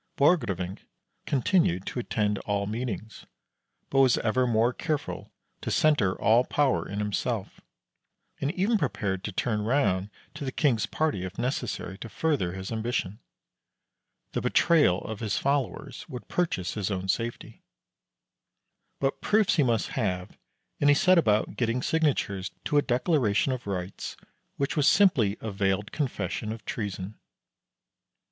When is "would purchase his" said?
16.09-16.89